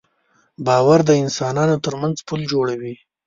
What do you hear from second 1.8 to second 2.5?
تر منځ پُل